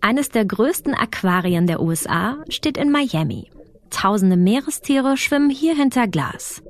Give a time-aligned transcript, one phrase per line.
[0.00, 3.50] Eines der größten Aquarien der USA steht in Miami.
[3.90, 6.62] Tausende Meerestiere schwimmen hier hinter Glas.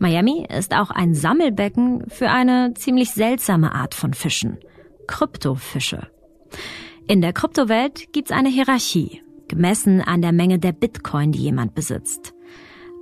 [0.00, 4.58] Miami ist auch ein Sammelbecken für eine ziemlich seltsame Art von Fischen.
[5.06, 6.08] Kryptofische.
[7.08, 12.34] In der Kryptowelt gibt's eine Hierarchie, gemessen an der Menge der Bitcoin, die jemand besitzt.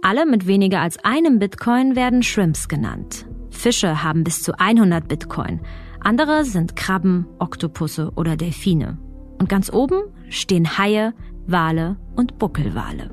[0.01, 3.27] Alle mit weniger als einem Bitcoin werden Shrimps genannt.
[3.51, 5.61] Fische haben bis zu 100 Bitcoin.
[6.01, 8.99] Andere sind Krabben, Oktopusse oder Delfine.
[9.39, 11.13] Und ganz oben stehen Haie,
[11.47, 13.11] Wale und Buckelwale.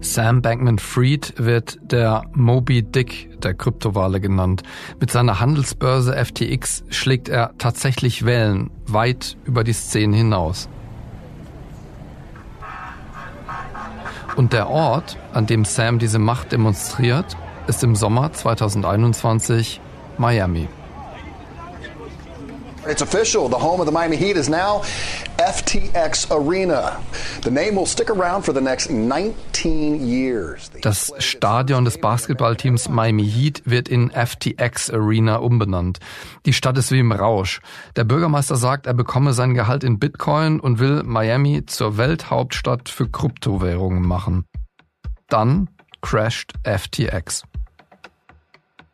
[0.00, 4.62] Sam Bankman-Fried wird der Moby Dick der Kryptowale genannt.
[5.00, 10.68] Mit seiner Handelsbörse FTX schlägt er tatsächlich Wellen weit über die Szene hinaus.
[14.36, 19.80] Und der Ort, an dem Sam diese Macht demonstriert, ist im Sommer 2021
[20.18, 20.68] Miami.
[22.88, 23.48] It's official.
[23.48, 24.82] The home of the Miami Heat is now
[25.38, 27.00] FTX Arena.
[27.42, 30.70] The name will stick around for the next 19 years.
[30.82, 35.98] Das Stadion des Basketballteams Miami Heat wird in FTX Arena umbenannt.
[36.44, 37.60] Die Stadt ist wie im Rausch.
[37.96, 43.08] Der Bürgermeister sagt, er bekomme sein Gehalt in Bitcoin und will Miami zur Welthauptstadt für
[43.08, 44.44] Kryptowährungen machen.
[45.28, 45.68] Dann
[46.02, 47.42] crasht FTX.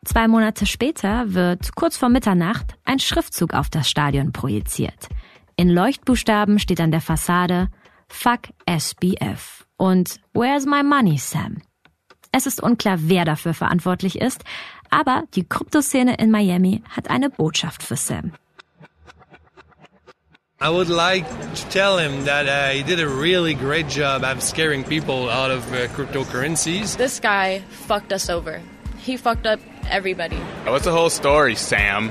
[0.05, 5.09] Zwei Monate später wird kurz vor Mitternacht ein Schriftzug auf das Stadion projiziert.
[5.55, 7.69] In Leuchtbuchstaben steht an der Fassade
[8.09, 11.63] Fuck SBF und Where's my money, Sam?
[12.33, 14.43] Es ist unklar, wer dafür verantwortlich ist,
[14.91, 18.33] aber die Kryptoszene in Miami hat eine Botschaft für Sam.
[20.61, 24.43] I would like to tell him that uh, he did a really great job of
[24.43, 26.97] scaring people out of uh, cryptocurrencies.
[26.97, 28.61] This guy fucked us over.
[28.99, 29.59] He fucked up
[29.91, 30.39] everybody.
[30.65, 32.11] What's the whole story, Sam?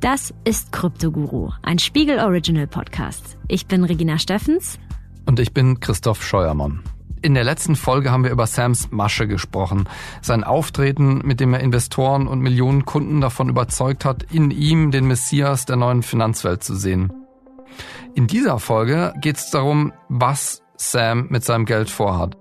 [0.00, 3.38] Das ist Kryptoguru, ein Spiegel Original Podcast.
[3.48, 4.78] Ich bin Regina Steffens.
[5.24, 6.82] Und ich bin Christoph Scheuermann.
[7.22, 9.88] In der letzten Folge haben wir über Sams Masche gesprochen.
[10.20, 15.06] Sein Auftreten, mit dem er Investoren und Millionen Kunden davon überzeugt hat, in ihm den
[15.06, 17.10] Messias der neuen Finanzwelt zu sehen.
[18.14, 22.36] In dieser Folge geht es darum, was Sam mit seinem Geld vorhat.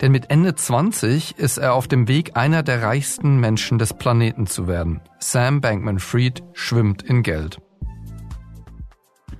[0.00, 4.46] Denn mit Ende 20 ist er auf dem Weg, einer der reichsten Menschen des Planeten
[4.46, 5.00] zu werden.
[5.18, 7.58] Sam Bankman-Fried schwimmt in Geld.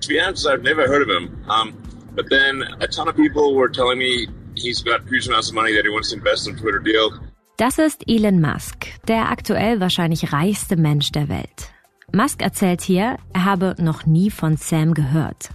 [0.01, 1.29] To be honest, I've never heard of him.
[1.49, 1.73] Um,
[2.15, 5.73] but then a ton of people were telling me he's got huge amounts of money
[5.73, 7.11] that he wants to invest in Twitter deal.
[7.57, 11.71] Das ist Elon Musk, der aktuell wahrscheinlich reichste Mensch der Welt.
[12.13, 15.49] Musk erzählt hier, er habe noch nie von Sam gehört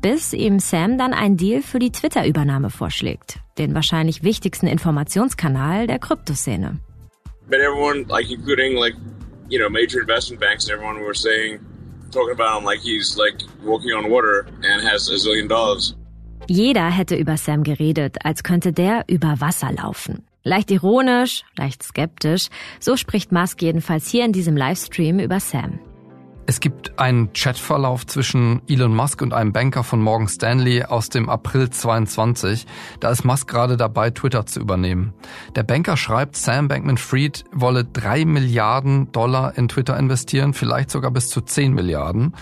[0.00, 5.98] bis ihm Sam dann ein Deal für die Twitter-Übernahme vorschlägt, den wahrscheinlich wichtigsten Informationskanal der
[5.98, 6.78] Kryptoszene.
[7.48, 8.94] But everyone, like including like,
[9.48, 11.60] you know, major investment banks and everyone were saying,
[12.10, 15.94] talking about him like he's like walking on water and has a zillion dollars.
[16.48, 20.24] Jeder hätte über Sam geredet, als könnte der über Wasser laufen.
[20.44, 22.48] Leicht ironisch, leicht skeptisch,
[22.78, 25.80] so spricht Musk jedenfalls hier in diesem Livestream über Sam.
[26.48, 31.28] Es gibt einen Chatverlauf zwischen Elon Musk und einem Banker von Morgan Stanley aus dem
[31.28, 32.66] April 22.
[33.00, 35.12] Da ist Musk gerade dabei, Twitter zu übernehmen.
[35.56, 41.30] Der Banker schreibt, Sam Bankman-Fried wolle drei Milliarden Dollar in Twitter investieren, vielleicht sogar bis
[41.30, 42.36] zu zehn Milliarden.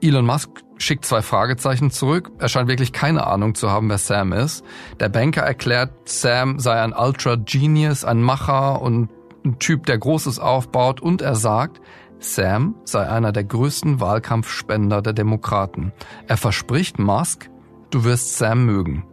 [0.00, 2.32] Elon Musk schickt zwei Fragezeichen zurück.
[2.40, 4.64] Er scheint wirklich keine Ahnung zu haben, wer Sam ist.
[4.98, 9.08] Der Banker erklärt, Sam sei ein Ultra Genius, ein Macher und
[9.44, 11.80] ein Typ, der Großes aufbaut und er sagt,
[12.18, 15.92] Sam sei einer der größten Wahlkampfspender der Demokraten.
[16.26, 17.50] Er verspricht Musk,
[17.90, 19.04] du wirst Sam mögen.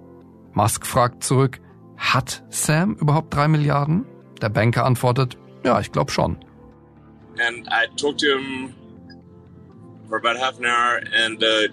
[0.53, 1.59] Musk fragt zurück,
[1.97, 4.06] hat Sam überhaupt drei Milliarden?
[4.41, 6.38] Der Banker antwortet, ja, ich glaube schon.
[7.40, 8.74] And I talked to him
[10.08, 11.68] for about half an hour and uh,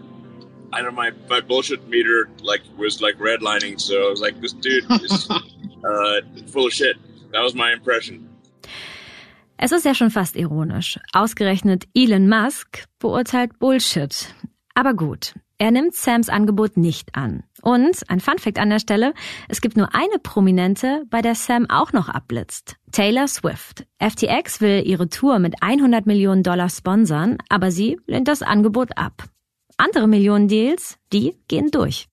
[0.73, 4.55] I know my, my bullshit meter like was like redlining, so I was like, this
[4.55, 5.29] dude is
[5.85, 6.97] uh, full of shit.
[7.33, 8.30] That was my impression.
[9.62, 10.99] Es ist ja schon fast ironisch.
[11.12, 14.35] Ausgerechnet Elon Musk beurteilt Bullshit.
[14.75, 17.43] Aber gut, er nimmt Sams Angebot nicht an.
[17.61, 19.12] Und ein Funfact an der Stelle,
[19.51, 22.77] es gibt nur eine Prominente, bei der Sam auch noch abblitzt.
[22.91, 23.85] Taylor Swift.
[23.99, 29.25] FTX will ihre Tour mit 100 Millionen Dollar sponsern, aber sie lehnt das Angebot ab.
[29.77, 32.09] Andere Millionen Deals, die gehen durch.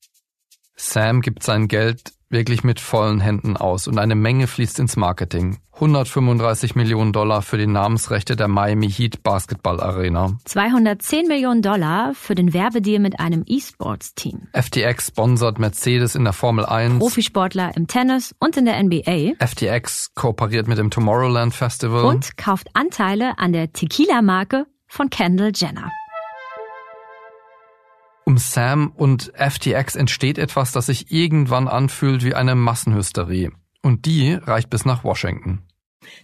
[0.76, 5.58] Sam gibt sein Geld wirklich mit vollen Händen aus und eine Menge fließt ins Marketing.
[5.74, 10.38] 135 Millionen Dollar für die Namensrechte der Miami Heat Basketball Arena.
[10.46, 14.48] 210 Millionen Dollar für den Werbedeal mit einem E-Sports-Team.
[14.54, 17.00] FTX sponsert Mercedes in der Formel 1.
[17.00, 19.34] Profisportler im Tennis und in der NBA.
[19.46, 22.06] FTX kooperiert mit dem Tomorrowland Festival.
[22.06, 25.92] Und kauft Anteile an der Tequila-Marke von Kendall Jenner.
[28.28, 33.52] Um Sam und FTX entsteht etwas, das sich irgendwann anfühlt wie eine Massenhysterie.
[33.82, 35.62] Und die reicht bis nach Washington.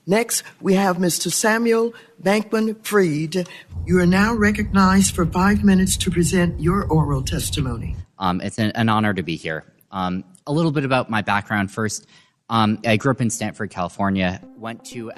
[0.06, 1.30] Next, we have Mr.
[1.30, 3.48] Samuel Bankman Fried.
[3.86, 7.96] You are now recognized for five minutes to present your oral testimony.
[8.20, 9.64] Um, it's an, an, honor to be here.
[9.90, 12.06] Um, a little bit about my background first.
[12.50, 14.42] Um, I grew up in Stanford, California.
[14.60, 15.10] Went to.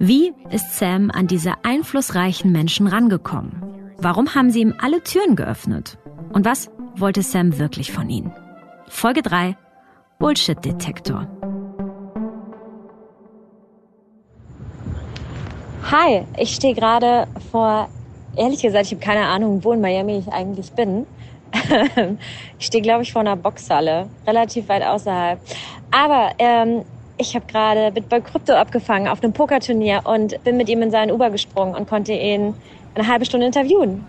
[0.00, 3.80] Wie ist Sam an diese einflussreichen Menschen rangekommen?
[4.02, 5.98] Warum haben sie ihm alle Türen geöffnet?
[6.32, 8.32] Und was wollte Sam wirklich von ihnen?
[8.88, 9.56] Folge 3
[10.18, 11.26] Bullshit-Detektor.
[15.90, 17.88] Hi, ich stehe gerade vor,
[18.36, 21.06] ehrlich gesagt, ich habe keine Ahnung, wo in Miami ich eigentlich bin.
[22.58, 25.40] ich stehe, glaube ich, vor einer Boxhalle, relativ weit außerhalb.
[25.90, 26.84] Aber ähm,
[27.16, 31.10] ich habe gerade Bitboy Crypto abgefangen auf einem Pokerturnier und bin mit ihm in seinen
[31.10, 32.54] Uber gesprungen und konnte ihn
[32.94, 34.06] eine halbe Stunde interviewen.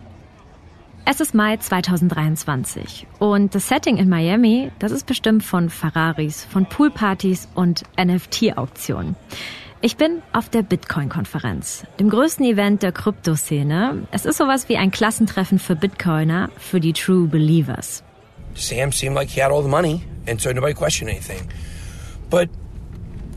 [1.03, 6.67] Es ist Mai 2023 und das Setting in Miami, das ist bestimmt von Ferraris, von
[6.67, 9.15] Poolpartys und NFT-Auktionen.
[9.81, 14.07] Ich bin auf der Bitcoin-Konferenz, dem größten Event der Kryptoszene.
[14.11, 18.03] Es ist sowas wie ein Klassentreffen für Bitcoiner, für die True Believers.
[18.53, 21.49] Sam seemed like he had all the money, and so nobody questioned anything.
[22.29, 22.49] But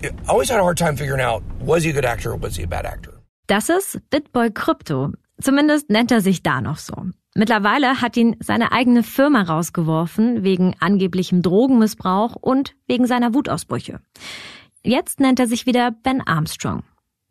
[0.02, 2.56] I always had a hard time figuring out, was he a good actor or was
[2.56, 3.22] he a bad actor?
[3.46, 5.12] Das ist Bitboy Crypto.
[5.40, 6.94] Zumindest nennt er sich da noch so.
[7.36, 14.00] Mittlerweile hat ihn seine eigene Firma rausgeworfen wegen angeblichem Drogenmissbrauch und wegen seiner Wutausbrüche.
[14.84, 16.84] Jetzt nennt er sich wieder Ben Armstrong.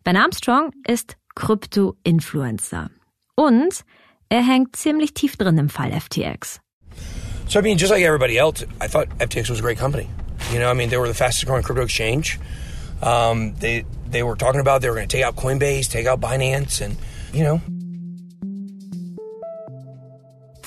[0.04, 2.90] Ben Armstrong ist Krypto-Influencer.
[3.36, 3.86] Und
[4.28, 6.60] er hängt ziemlich tief drin im Fall FTX.
[7.48, 10.10] So I mean, just like everybody else, I thought FTX was a great company.
[10.52, 12.40] You know, I mean, they were the fastest growing crypto exchange.
[13.02, 16.20] Um, they they were talking about they were going to take out Coinbase, take out
[16.20, 16.98] Binance, and
[17.34, 17.62] you know.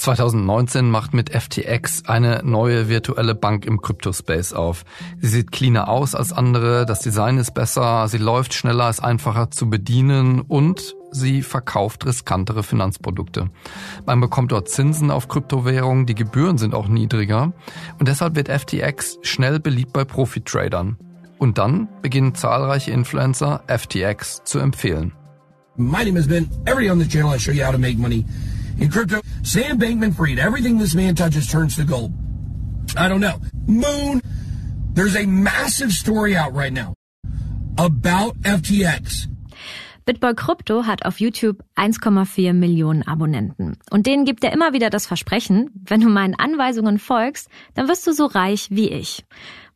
[0.07, 4.85] 2019 macht mit FTX eine neue virtuelle Bank im Crypto-Space auf.
[5.21, 9.51] Sie sieht cleaner aus als andere, das Design ist besser, sie läuft schneller, ist einfacher
[9.51, 13.51] zu bedienen und sie verkauft riskantere Finanzprodukte.
[14.07, 17.53] Man bekommt dort Zinsen auf Kryptowährungen, die Gebühren sind auch niedriger
[17.99, 20.99] und deshalb wird FTX schnell beliebt bei Profitradern.
[21.39, 25.15] Und dann beginnen zahlreiche Influencer FTX zu empfehlen.
[25.77, 28.25] My name has been every on the channel I show you how to make money
[28.79, 29.21] in crypto.
[29.43, 32.13] Sam Bankman Fried, everything this man touches turns to gold.
[32.97, 33.41] I don't know.
[33.67, 34.23] Moon,
[34.95, 36.95] there's a massive story out right now
[37.79, 39.29] about FTX.
[40.07, 43.77] Bitboy Crypto hat auf YouTube 1,4 Millionen Abonnenten.
[43.91, 48.07] Und denen gibt er immer wieder das Versprechen, wenn du meinen Anweisungen folgst, dann wirst
[48.07, 49.25] du so reich wie ich.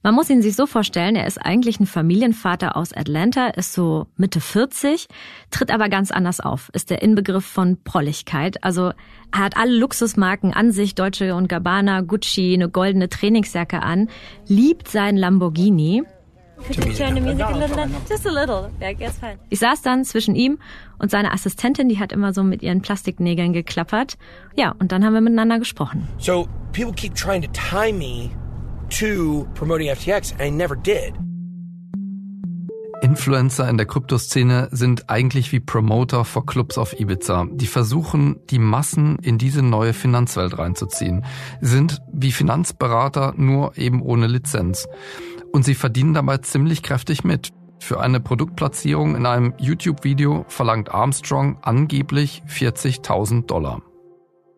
[0.02, 4.06] Man muss ihn sich so vorstellen, er ist eigentlich ein Familienvater aus Atlanta, ist so
[4.16, 5.08] Mitte 40,
[5.50, 8.64] tritt aber ganz anders auf, ist der Inbegriff von Prolligkeit.
[8.64, 8.92] Also
[9.30, 14.08] er hat alle Luxusmarken an sich, Deutsche und Gabbana, Gucci, eine goldene Trainingsjacke an,
[14.46, 16.02] liebt seinen Lamborghini.
[19.50, 20.58] Ich saß dann zwischen ihm
[20.98, 24.16] und seiner Assistentin, die hat immer so mit ihren Plastiknägeln geklappert.
[24.56, 26.08] Ja, und dann haben wir miteinander gesprochen.
[26.18, 28.30] So people keep trying to tie me
[28.90, 31.14] to promoting FTX, and I never did.
[33.02, 37.46] Influencer in der Kryptoszene sind eigentlich wie Promoter vor Clubs auf Ibiza.
[37.50, 41.24] Die versuchen, die Massen in diese neue Finanzwelt reinzuziehen.
[41.62, 44.86] Sie sind wie Finanzberater, nur eben ohne Lizenz.
[45.50, 47.50] Und sie verdienen dabei ziemlich kräftig mit.
[47.78, 53.80] Für eine Produktplatzierung in einem YouTube-Video verlangt Armstrong angeblich 40.000 Dollar.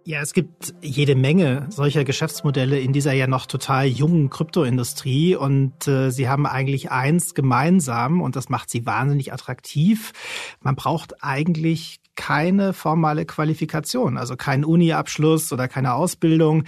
[0.05, 5.87] Ja, es gibt jede Menge solcher Geschäftsmodelle in dieser ja noch total jungen Kryptoindustrie und
[5.87, 10.13] äh, sie haben eigentlich eins gemeinsam und das macht sie wahnsinnig attraktiv.
[10.61, 16.65] Man braucht eigentlich keine formale Qualifikation, also keinen Uni-Abschluss oder keine Ausbildung.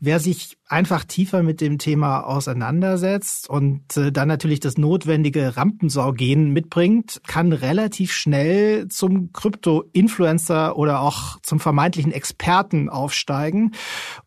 [0.00, 6.52] Wer sich einfach tiefer mit dem Thema auseinandersetzt und äh, dann natürlich das notwendige Rampensaugen
[6.52, 13.72] mitbringt, kann relativ schnell zum Krypto-Influencer oder auch zum vermeintlichen Experten aufsteigen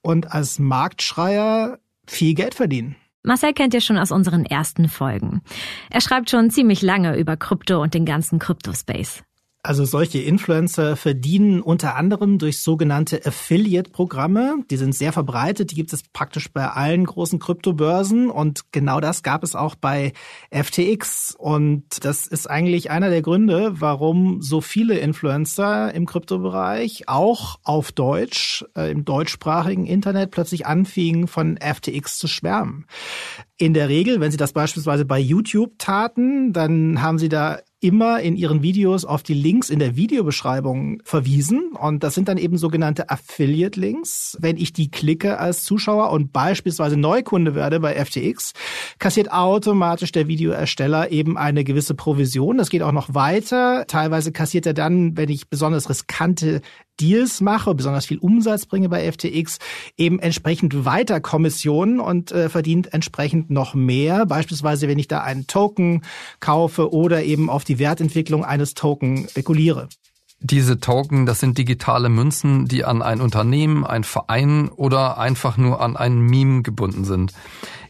[0.01, 2.95] und als Marktschreier viel Geld verdienen.
[3.25, 5.41] Marcel kennt ihr schon aus unseren ersten Folgen.
[5.89, 9.23] Er schreibt schon ziemlich lange über Krypto und den ganzen Kryptospace.
[9.65, 14.55] Also solche Influencer verdienen unter anderem durch sogenannte Affiliate-Programme.
[14.69, 15.71] Die sind sehr verbreitet.
[15.71, 18.29] Die gibt es praktisch bei allen großen Kryptobörsen.
[18.29, 20.11] Und genau das gab es auch bei
[20.51, 21.33] FTX.
[21.39, 27.93] Und das ist eigentlich einer der Gründe, warum so viele Influencer im Kryptobereich auch auf
[27.93, 32.85] Deutsch, äh, im deutschsprachigen Internet plötzlich anfingen, von FTX zu schwärmen.
[33.55, 38.21] In der Regel, wenn sie das beispielsweise bei YouTube taten, dann haben sie da immer
[38.21, 41.73] in ihren Videos auf die Links in der Videobeschreibung verwiesen.
[41.73, 44.37] Und das sind dann eben sogenannte Affiliate-Links.
[44.39, 48.53] Wenn ich die klicke als Zuschauer und beispielsweise Neukunde werde bei FTX,
[48.99, 52.57] kassiert automatisch der Videoersteller eben eine gewisse Provision.
[52.57, 53.85] Das geht auch noch weiter.
[53.87, 56.61] Teilweise kassiert er dann, wenn ich besonders riskante
[56.99, 59.59] Deals mache, besonders viel Umsatz bringe bei FTX,
[59.97, 64.25] eben entsprechend weiter Kommissionen und äh, verdient entsprechend noch mehr.
[64.25, 66.03] Beispielsweise, wenn ich da einen Token
[66.39, 69.89] kaufe oder eben auf die Wertentwicklung eines Token spekuliere.
[70.39, 75.79] Diese Token, das sind digitale Münzen, die an ein Unternehmen, ein Verein oder einfach nur
[75.79, 77.31] an ein Meme gebunden sind.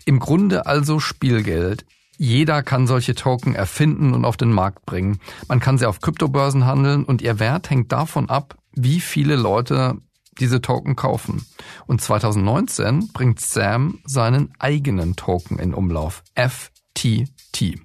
[0.06, 1.84] Im Grunde also Spielgeld.
[2.20, 5.20] Jeder kann solche Token erfinden und auf den Markt bringen.
[5.48, 9.98] Man kann sie auf Kryptobörsen handeln und ihr Wert hängt davon ab, wie viele Leute
[10.40, 11.46] diese Token kaufen.
[11.86, 16.24] Und 2019 bringt Sam seinen eigenen Token in Umlauf.
[16.36, 17.80] FTT.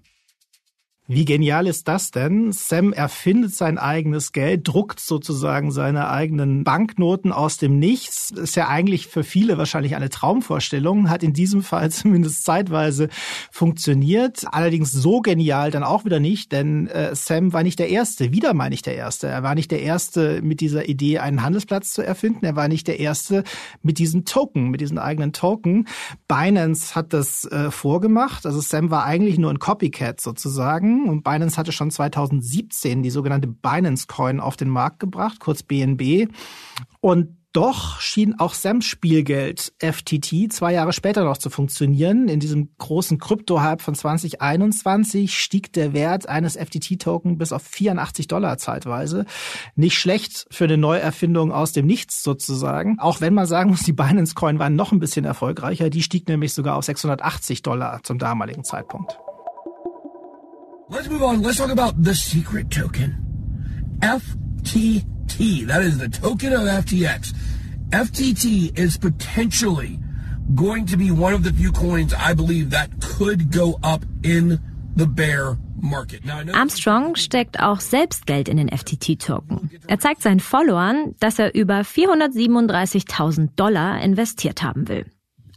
[1.10, 2.52] Wie genial ist das denn?
[2.52, 8.30] Sam erfindet sein eigenes Geld, druckt sozusagen seine eigenen Banknoten aus dem Nichts.
[8.30, 13.08] Ist ja eigentlich für viele wahrscheinlich eine Traumvorstellung, hat in diesem Fall zumindest zeitweise
[13.50, 14.44] funktioniert.
[14.50, 18.30] Allerdings so genial dann auch wieder nicht, denn äh, Sam war nicht der Erste.
[18.30, 19.28] Wieder meine ich der Erste.
[19.28, 22.44] Er war nicht der Erste mit dieser Idee, einen Handelsplatz zu erfinden.
[22.44, 23.44] Er war nicht der Erste
[23.80, 25.88] mit diesem Token, mit diesem eigenen Token.
[26.28, 28.44] Binance hat das äh, vorgemacht.
[28.44, 33.48] Also Sam war eigentlich nur ein Copycat sozusagen und Binance hatte schon 2017 die sogenannte
[33.48, 36.28] Binance Coin auf den Markt gebracht, kurz BNB.
[37.00, 42.28] Und doch schien auch Sams Spielgeld FTT zwei Jahre später noch zu funktionieren.
[42.28, 48.58] In diesem großen Krypto-Hype von 2021 stieg der Wert eines FTT-Token bis auf 84 Dollar
[48.58, 49.24] zeitweise.
[49.76, 52.98] Nicht schlecht für eine Neuerfindung aus dem Nichts sozusagen.
[52.98, 55.88] Auch wenn man sagen muss, die Binance Coin war noch ein bisschen erfolgreicher.
[55.88, 59.18] Die stieg nämlich sogar auf 680 Dollar zum damaligen Zeitpunkt.
[60.90, 61.42] Let's move on.
[61.42, 63.14] Let's talk about the secret token.
[64.00, 65.66] FTT.
[65.66, 67.35] That is the token of FTX.
[67.90, 69.99] FTT is potentially
[70.54, 74.59] going to be one of the few coins I believe that could go up in
[74.97, 76.23] the bear market.
[76.54, 79.71] Armstrong steckt auch selbst Geld in den FTT-Token.
[79.87, 85.04] Er zeigt seinen Followern, dass er über 437.000 Dollar investiert haben will.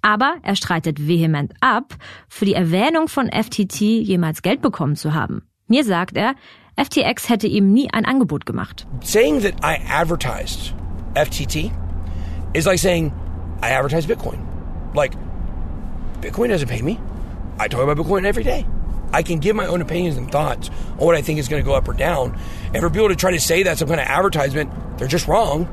[0.01, 1.95] Aber er streitet vehement ab,
[2.27, 5.43] für die Erwähnung von FTT jemals Geld bekommen zu haben.
[5.67, 6.35] Mir sagt er,
[6.75, 8.87] FTX hätte ihm nie ein Angebot gemacht.
[9.03, 10.73] Saying that I advertised
[11.15, 11.71] FTT
[12.53, 13.11] is like saying
[13.61, 14.39] I advertise Bitcoin.
[14.95, 15.13] Like
[16.21, 16.99] Bitcoin doesn't pay me.
[17.59, 18.65] I talk about Bitcoin every day.
[19.13, 21.67] I can give my own opinions and thoughts on what I think is going to
[21.67, 22.37] go up or down.
[22.73, 25.67] And for people to try to say that's some kind of advertisement, they're just wrong.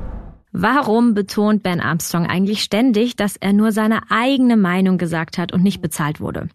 [0.51, 5.61] Warum betont Ben Armstrong eigentlich ständig, dass er nur seine eigene Meinung gesagt hat und
[5.61, 6.49] nicht bezahlt wurde?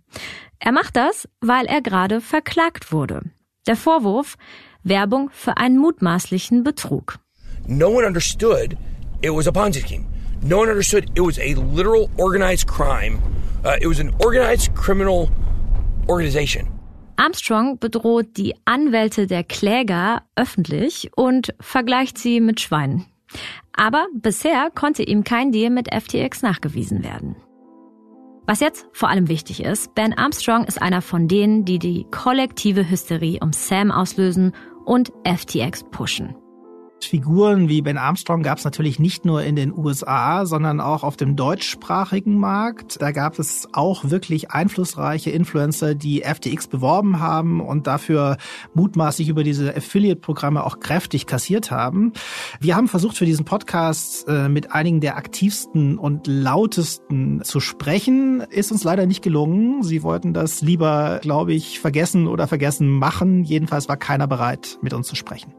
[0.59, 3.23] Er macht das, weil er gerade verklagt wurde.
[3.67, 4.37] Der Vorwurf
[4.83, 7.19] Werbung für einen mutmaßlichen Betrug.
[7.67, 8.77] No one understood
[9.23, 10.07] it was a Ponzi scheme.
[10.43, 13.19] No one understood it was a literal organized crime.
[13.65, 15.31] Uh, it was an organized criminal
[16.09, 16.69] organization.
[17.17, 23.07] Armstrong bedroht die Anwälte der Kläger öffentlich und vergleicht sie mit Schweinen.
[23.73, 27.37] Aber bisher konnte ihm kein Deal mit FTX nachgewiesen werden.
[28.47, 32.89] Was jetzt vor allem wichtig ist, Ben Armstrong ist einer von denen, die die kollektive
[32.89, 34.53] Hysterie um Sam auslösen
[34.85, 36.37] und FTX pushen.
[37.05, 41.17] Figuren wie Ben Armstrong gab es natürlich nicht nur in den USA, sondern auch auf
[41.17, 43.01] dem deutschsprachigen Markt.
[43.01, 48.37] Da gab es auch wirklich einflussreiche Influencer, die FTX beworben haben und dafür
[48.75, 52.13] mutmaßlich über diese Affiliate-Programme auch kräftig kassiert haben.
[52.61, 58.41] Wir haben versucht für diesen Podcast äh, mit einigen der aktivsten und lautesten zu sprechen.
[58.51, 59.83] Ist uns leider nicht gelungen.
[59.83, 63.45] Sie wollten das lieber, glaube ich, vergessen oder vergessen machen.
[63.45, 65.55] Jedenfalls war keiner bereit, mit uns zu sprechen.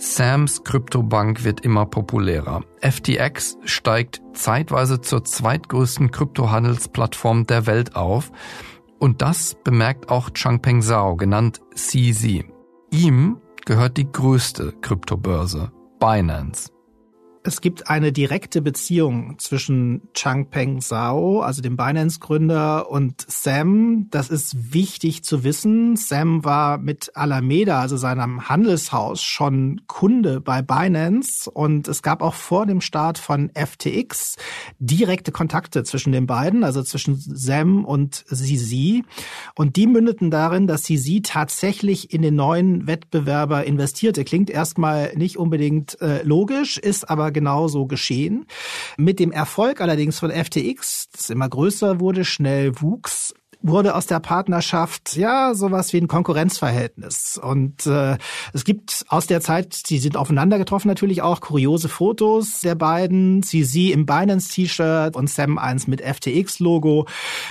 [0.00, 2.62] Sams Kryptobank wird immer populärer.
[2.80, 8.30] FTX steigt zeitweise zur zweitgrößten Kryptohandelsplattform der Welt auf.
[9.00, 12.44] Und das bemerkt auch Changpeng Zhao, genannt CZ.
[12.92, 16.70] Ihm gehört die größte Kryptobörse, Binance.
[17.48, 24.08] Es gibt eine direkte Beziehung zwischen Changpeng Zhao, also dem Binance-Gründer, und Sam.
[24.10, 25.96] Das ist wichtig zu wissen.
[25.96, 31.50] Sam war mit Alameda, also seinem Handelshaus, schon Kunde bei Binance.
[31.50, 34.36] Und es gab auch vor dem Start von FTX
[34.78, 39.06] direkte Kontakte zwischen den beiden, also zwischen Sam und CZ.
[39.54, 44.24] Und die mündeten darin, dass CZ tatsächlich in den neuen Wettbewerber investierte.
[44.24, 48.46] Klingt erstmal nicht unbedingt äh, logisch, ist aber genauso geschehen.
[48.96, 54.20] Mit dem Erfolg allerdings von FTX, das immer größer wurde, schnell wuchs, wurde aus der
[54.20, 57.40] Partnerschaft ja sowas wie ein Konkurrenzverhältnis.
[57.42, 58.16] Und äh,
[58.52, 63.42] es gibt aus der Zeit, die sind aufeinander getroffen natürlich auch, kuriose Fotos der beiden.
[63.42, 67.06] Sie sie im Binance-T-Shirt und Sam eins mit FTX-Logo.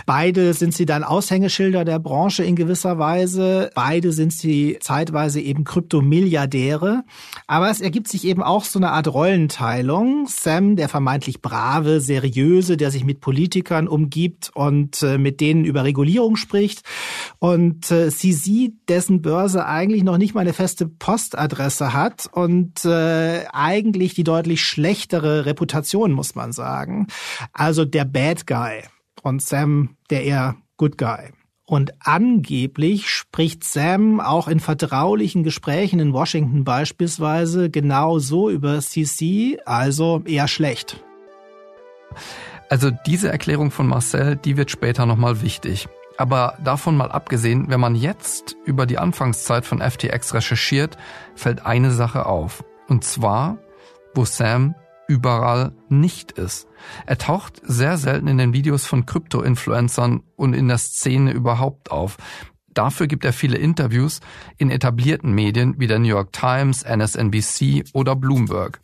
[0.05, 3.69] Beide sind sie dann Aushängeschilder der Branche in gewisser Weise.
[3.75, 7.03] Beide sind sie zeitweise eben Kryptomilliardäre.
[7.47, 10.27] Aber es ergibt sich eben auch so eine Art Rollenteilung.
[10.27, 15.83] Sam, der vermeintlich brave, seriöse, der sich mit Politikern umgibt und äh, mit denen über
[15.97, 16.83] Regulierung spricht.
[17.39, 23.45] Und äh, CZ, dessen Börse eigentlich noch nicht mal eine feste Postadresse hat und äh,
[23.51, 27.07] eigentlich die deutlich schlechtere Reputation, muss man sagen.
[27.51, 28.83] Also der Bad Guy
[29.23, 31.31] und Sam der eher Good Guy.
[31.65, 39.59] Und angeblich spricht Sam auch in vertraulichen Gesprächen in Washington beispielsweise genau so über CC,
[39.65, 41.03] also eher schlecht.
[42.69, 45.87] Also diese Erklärung von Marcel, die wird später nochmal wichtig.
[46.17, 50.97] Aber davon mal abgesehen, wenn man jetzt über die Anfangszeit von FTX recherchiert,
[51.35, 52.63] fällt eine Sache auf.
[52.87, 53.57] Und zwar,
[54.15, 54.75] wo Sam
[55.07, 56.67] überall nicht ist.
[57.05, 62.17] Er taucht sehr selten in den Videos von Krypto-Influencern und in der Szene überhaupt auf.
[62.73, 64.19] Dafür gibt er viele Interviews
[64.57, 68.79] in etablierten Medien wie der New York Times, NSNBC oder Bloomberg.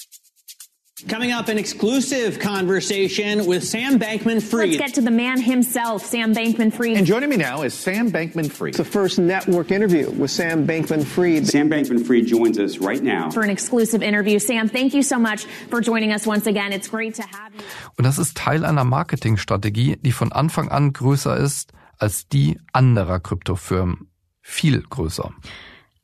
[1.08, 4.70] Coming up, an exclusive conversation with Sam Bankman Fried.
[4.70, 6.96] Let's get to the man himself, Sam Bankman Fried.
[6.96, 8.70] And joining me now is Sam Bankman Fried.
[8.70, 11.46] It's the first network interview with Sam Bankman Fried.
[11.46, 13.30] Sam Bankman Fried joins us right now.
[13.32, 14.40] For an exclusive interview.
[14.40, 16.72] Sam, thank you so much for joining us once again.
[16.72, 17.64] It's great to have you.
[17.98, 23.20] Und das ist Teil einer Marketingstrategie, die von Anfang an größer ist als die anderer
[23.20, 24.08] Kryptofirmen.
[24.42, 25.32] Viel größer.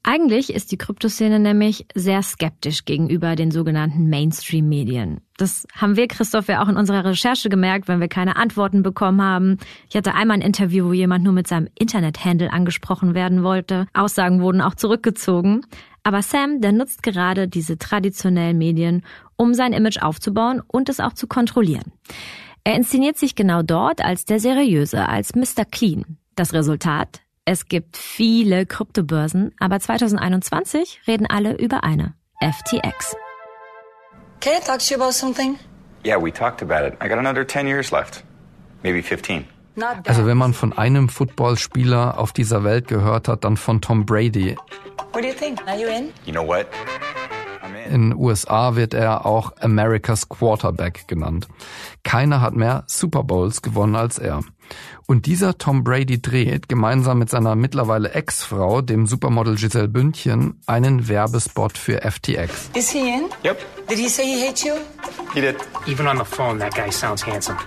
[0.01, 5.19] Eigentlich ist die Kryptoszene nämlich sehr skeptisch gegenüber den sogenannten Mainstream-Medien.
[5.37, 9.21] Das haben wir, Christoph, ja auch in unserer Recherche gemerkt, wenn wir keine Antworten bekommen
[9.21, 9.57] haben.
[9.89, 13.87] Ich hatte einmal ein Interview, wo jemand nur mit seinem Internet-Handle angesprochen werden wollte.
[13.93, 15.65] Aussagen wurden auch zurückgezogen.
[16.03, 19.03] Aber Sam, der nutzt gerade diese traditionellen Medien,
[19.35, 21.91] um sein Image aufzubauen und es auch zu kontrollieren.
[22.63, 25.65] Er inszeniert sich genau dort als der Seriöse, als Mr.
[25.69, 26.17] Clean.
[26.35, 27.21] Das Resultat?
[27.45, 32.13] Es gibt viele Kryptobörsen, aber 2021 reden alle über eine.
[32.41, 33.15] FTX.
[34.39, 35.57] Can I talk to you about something?
[36.05, 36.93] Yeah, we talked about it.
[37.03, 38.23] I got another 10 years left.
[38.83, 39.45] Maybe 15.
[40.05, 44.55] Also wenn man von einem Footballspieler auf dieser Welt gehört hat, dann von Tom Brady.
[45.13, 45.59] What do you think?
[45.67, 46.11] Are you in?
[46.25, 46.67] You know what?
[47.89, 51.47] In USA wird er auch America's Quarterback genannt.
[52.03, 54.41] Keiner hat mehr Super Bowls gewonnen als er.
[55.09, 61.07] Und dieser Tom Brady dreht gemeinsam mit seiner mittlerweile Ex-Frau, dem Supermodel Giselle Bündchen, einen
[61.07, 62.69] Werbespot für FTX.
[62.75, 63.23] Is he in?
[63.43, 63.57] Yep.
[63.89, 64.73] Did he say he hates you?
[65.33, 65.55] He did.
[65.87, 67.57] Even on the phone, that guy sounds handsome.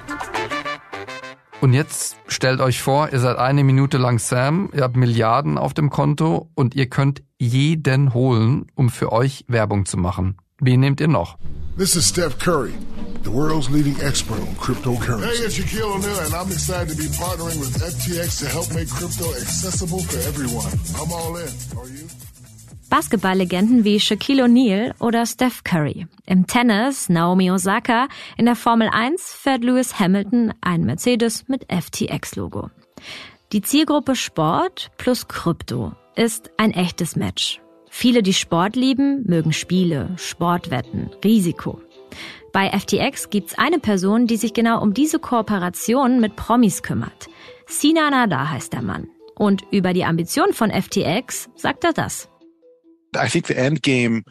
[1.60, 5.74] Und jetzt stellt euch vor, ihr seid eine Minute lang Sam, ihr habt Milliarden auf
[5.74, 10.36] dem Konto und ihr könnt jeden holen, um für euch Werbung zu machen.
[10.60, 11.38] Wen nehmt ihr noch?
[11.74, 12.74] This is Steph Curry,
[13.22, 15.24] the world's leading expert on cryptocurrency.
[15.24, 18.90] Hey, it's Shaquille O'Neal, and I'm excited to be partnering with FTX to help make
[18.90, 20.70] crypto accessible for everyone.
[21.00, 21.48] I'm all in.
[21.78, 22.06] Are you?
[22.90, 26.06] Basketballlegenden wie Shaquille O'Neal oder Steph Curry.
[26.26, 32.68] Im Tennis Naomi Osaka, in der Formel 1 fährt Lewis Hamilton ein Mercedes mit FTX-Logo.
[33.52, 37.62] Die Zielgruppe Sport plus Krypto ist ein echtes Match.
[37.94, 41.82] Viele, die Sport lieben, mögen Spiele, Sportwetten, Risiko.
[42.50, 47.28] Bei FTX gibt's eine Person, die sich genau um diese Kooperation mit Promis kümmert.
[47.66, 49.08] Sina Nada heißt der Mann.
[49.36, 52.30] Und über die Ambition von FTX sagt er das.
[53.14, 54.24] I think the end game,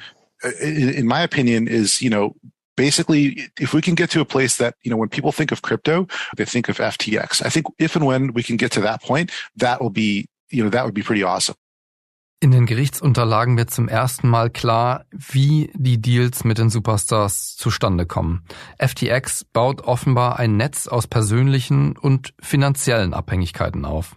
[0.60, 2.36] in, in my opinion, is, you know,
[2.76, 5.62] basically if we can get to a place that you know when people think of
[5.62, 9.04] crypto they think of ftx i think if and when we can get to that
[9.04, 11.56] point that will be you know that would be pretty awesome
[12.44, 18.08] In den Gerichtsunterlagen wird zum ersten Mal klar, wie die Deals mit den Superstars zustande
[18.08, 18.44] kommen.
[18.80, 24.16] FTX baut offenbar ein Netz aus persönlichen und finanziellen Abhängigkeiten auf.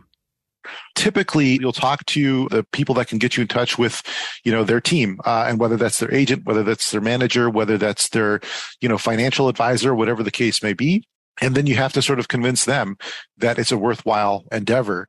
[0.94, 4.02] typically you'll talk to the people that can get you in touch with
[4.44, 7.76] you know their team uh, and whether that's their agent whether that's their manager whether
[7.76, 8.40] that's their
[8.80, 11.06] you know financial advisor whatever the case may be
[11.42, 12.96] and then you have to sort of convince them
[13.36, 15.06] that it's a worthwhile endeavor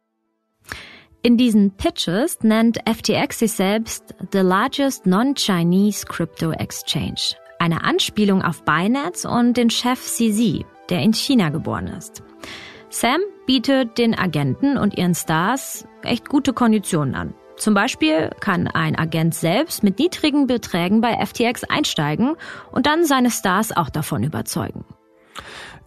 [1.25, 7.33] In diesen Pitches nennt FTX sich selbst the largest non-Chinese crypto exchange.
[7.57, 12.21] Eine Anspielung auf Binance und den Chef CZ, der in China geboren ist.
[12.91, 17.33] Sam bietet den Agenten und ihren Stars echt gute Konditionen an.
[17.57, 22.35] Zum Beispiel kann ein Agent selbst mit niedrigen Beträgen bei FTX einsteigen
[22.71, 24.85] und dann seine Stars auch davon überzeugen.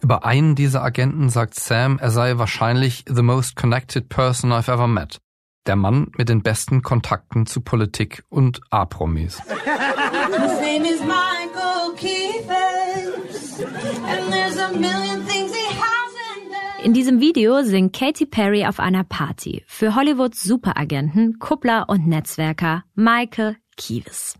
[0.01, 4.87] Über einen dieser Agenten sagt Sam, er sei wahrscheinlich the most connected person I've ever
[4.87, 5.21] met.
[5.69, 9.39] Der Mann mit den besten Kontakten zu Politik und A-Promis.
[16.83, 22.83] In diesem Video singt Katy Perry auf einer Party für Hollywoods Superagenten, Kuppler und Netzwerker
[22.95, 24.39] Michael Kieves.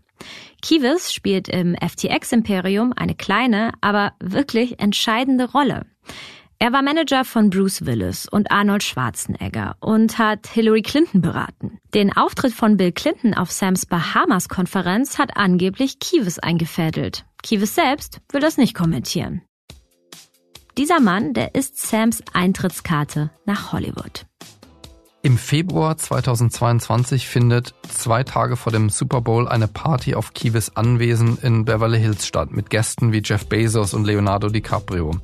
[0.62, 5.86] Kieves spielt im FTX-Imperium eine kleine, aber wirklich entscheidende Rolle.
[6.62, 11.78] Er war Manager von Bruce Willis und Arnold Schwarzenegger und hat Hillary Clinton beraten.
[11.94, 17.24] Den Auftritt von Bill Clinton auf Sams Bahamas-Konferenz hat angeblich Kieves eingefädelt.
[17.42, 19.40] Kieves selbst will das nicht kommentieren.
[20.76, 24.26] Dieser Mann, der ist Sams Eintrittskarte nach Hollywood.
[25.22, 31.38] Im Februar 2022 findet zwei Tage vor dem Super Bowl eine Party auf Kiewes Anwesen
[31.40, 35.20] in Beverly Hills statt mit Gästen wie Jeff Bezos und Leonardo DiCaprio.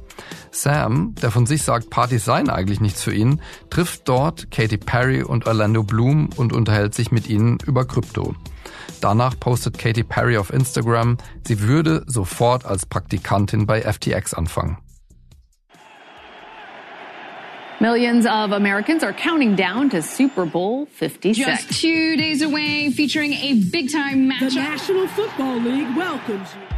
[0.50, 5.22] Sam, der von sich sagt, Partys seien eigentlich nichts für ihn, trifft dort Katy Perry
[5.22, 8.35] und Orlando Bloom und unterhält sich mit ihnen über Krypto.
[9.00, 14.79] Danach postet Katy Perry auf Instagram, sie würde sofort als Praktikantin bei FTX anfangen.
[17.79, 21.37] Millions of Americans are counting down to Super Bowl 56.
[21.37, 24.55] Just two days away, featuring a big time matchup.
[24.55, 26.75] The National Football League welcomes you.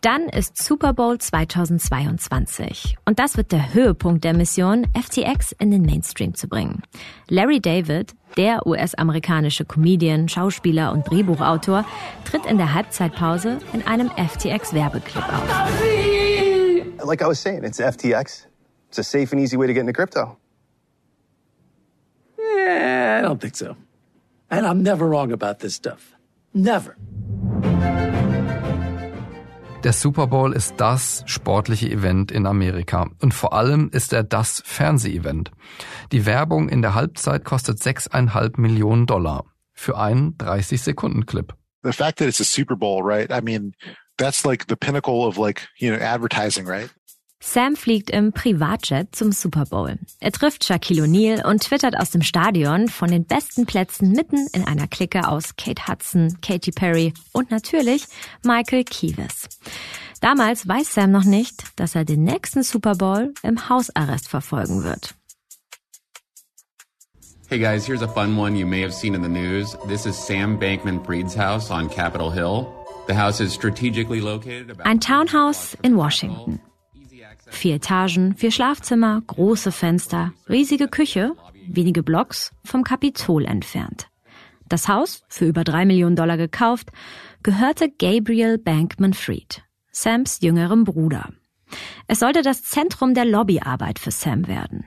[0.00, 5.82] Dann ist Super Bowl 2022 und das wird der Höhepunkt der Mission, FTX in den
[5.82, 6.82] Mainstream zu bringen.
[7.28, 11.84] Larry David, der US-amerikanische Comedian, Schauspieler und Drehbuchautor,
[12.24, 15.70] tritt in der Halbzeitpause in einem FTX-Werbeclip auf.
[17.04, 18.46] Like I was saying, it's FTX.
[18.88, 20.38] It's a safe and easy way to get into crypto.
[22.38, 23.76] Yeah, I don't think so.
[24.50, 26.16] And I'm never wrong about this stuff.
[26.54, 26.96] Never.
[29.82, 34.62] Der Super Bowl ist das sportliche Event in Amerika und vor allem ist er das
[34.66, 35.52] Fernsehevent.
[36.12, 41.54] Die Werbung in der Halbzeit kostet 6,5 Millionen Dollar für einen 30-Sekunden-Clip.
[41.82, 43.30] The fact that it's a Super Bowl, right?
[43.32, 43.72] I mean,
[44.18, 46.90] that's like the pinnacle of like, you know, advertising, right?
[47.42, 49.98] Sam fliegt im Privatjet zum Super Bowl.
[50.20, 54.66] Er trifft Shaquille O'Neal und twittert aus dem Stadion von den besten Plätzen mitten in
[54.66, 58.04] einer Clique aus Kate Hudson, Katy Perry und natürlich
[58.44, 59.48] Michael Kieves.
[60.20, 65.14] Damals weiß Sam noch nicht, dass er den nächsten Super Bowl im Hausarrest verfolgen wird.
[67.48, 69.76] Hey guys, here's a fun one you may have seen in the news.
[69.88, 72.66] This is Sam Bankman Fried's house on Capitol Hill.
[73.08, 76.60] The house is strategically located about Ein Townhouse in Washington.
[77.50, 81.32] Vier Etagen, vier Schlafzimmer, große Fenster, riesige Küche,
[81.68, 84.08] wenige Blocks vom Kapitol entfernt.
[84.68, 86.90] Das Haus, für über drei Millionen Dollar gekauft,
[87.42, 91.28] gehörte Gabriel Bankman Fried, Sams jüngerem Bruder.
[92.06, 94.86] Es sollte das Zentrum der Lobbyarbeit für Sam werden.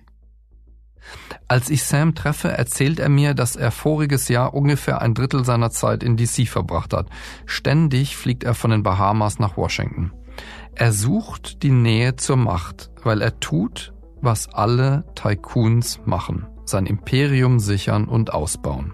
[1.49, 5.69] Als ich Sam treffe, erzählt er mir, dass er voriges Jahr ungefähr ein Drittel seiner
[5.69, 7.07] Zeit in DC verbracht hat.
[7.45, 10.13] Ständig fliegt er von den Bahamas nach Washington.
[10.75, 16.47] Er sucht die Nähe zur Macht, weil er tut, was alle Tycoons machen.
[16.65, 18.93] Sein Imperium sichern und ausbauen.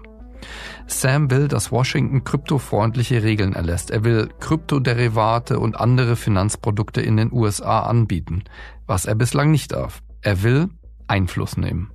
[0.86, 3.90] Sam will, dass Washington kryptofreundliche Regeln erlässt.
[3.90, 8.44] Er will Kryptoderivate und andere Finanzprodukte in den USA anbieten,
[8.86, 10.02] was er bislang nicht darf.
[10.20, 10.68] Er will
[11.06, 11.90] Einfluss nehmen.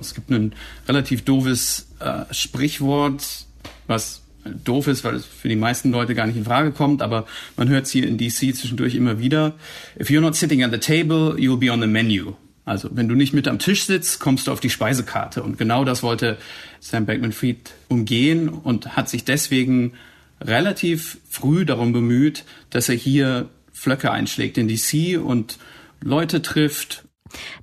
[0.00, 0.54] Es gibt ein
[0.88, 3.46] relativ doofes äh, Sprichwort,
[3.86, 7.26] was doof ist, weil es für die meisten Leute gar nicht in Frage kommt, aber
[7.56, 9.54] man hört es hier in DC zwischendurch immer wieder.
[10.00, 12.34] If you're not sitting at the table, you'll be on the menu.
[12.64, 15.42] Also wenn du nicht mit am Tisch sitzt, kommst du auf die Speisekarte.
[15.42, 16.38] Und genau das wollte
[16.80, 19.92] Sam Bankman-Fried umgehen und hat sich deswegen
[20.40, 25.58] relativ früh darum bemüht, dass er hier Flöcke einschlägt in DC und
[26.00, 27.04] Leute trifft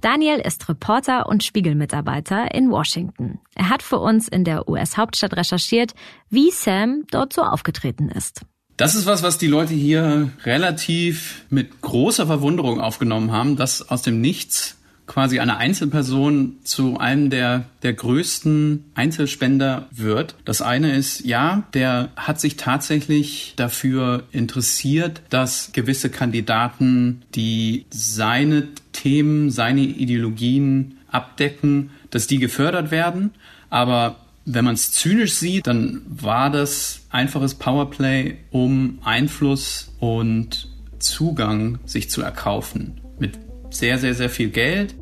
[0.02, 3.40] Daniel ist Reporter und Spiegelmitarbeiter in Washington.
[3.56, 5.94] Er hat für uns in der US-Hauptstadt recherchiert,
[6.30, 8.42] wie Sam dort so aufgetreten ist.
[8.78, 14.04] Das ist was, was die Leute hier relativ mit großer Verwunderung aufgenommen haben, dass aus
[14.04, 14.79] dem Nichts
[15.10, 20.36] quasi eine Einzelperson zu einem der, der größten Einzelspender wird.
[20.46, 28.68] Das eine ist, ja, der hat sich tatsächlich dafür interessiert, dass gewisse Kandidaten, die seine
[28.94, 33.32] Themen, seine Ideologien abdecken, dass die gefördert werden.
[33.72, 40.70] Aber wenn man es zynisch sieht, dann war das einfaches Powerplay, um Einfluss und
[41.00, 43.02] Zugang sich zu erkaufen.
[43.18, 44.96] Mit sehr, sehr, sehr viel Geld.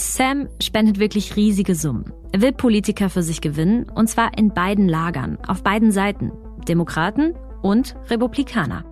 [0.00, 2.12] Sam spendet wirklich riesige Summen.
[2.32, 6.32] Er will Politiker für sich gewinnen, und zwar in beiden Lagern, auf beiden Seiten,
[6.66, 8.84] Demokraten und Republikaner.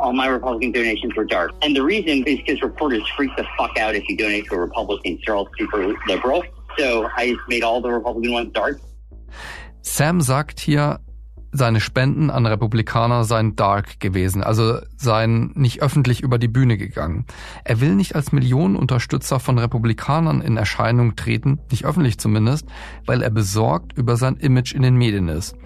[0.00, 1.50] all my Republican donations were dark.
[1.62, 4.60] And the reason is because reporters freak the fuck out if you donate to a
[4.60, 5.18] Republican.
[5.24, 6.44] They're all super liberal.
[6.78, 8.80] So I just made all the Republican ones dark.
[9.82, 11.00] Sam sagt hier,
[11.52, 17.24] seine Spenden an Republikaner seien dark gewesen, also seien nicht öffentlich über die Bühne gegangen.
[17.64, 22.66] Er will nicht als Millionenunterstützer von Republikanern in Erscheinung treten, nicht öffentlich zumindest,
[23.06, 25.56] weil er besorgt über sein Image in den Medien ist.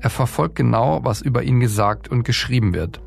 [0.00, 3.00] Er verfolgt genau, was über ihn gesagt und geschrieben wird.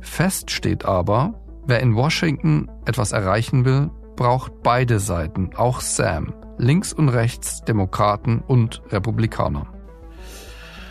[0.00, 1.34] Fest steht aber,
[1.66, 8.40] wer in Washington etwas erreichen will, braucht beide Seiten, auch Sam, links und rechts, Demokraten
[8.40, 9.77] und Republikaner.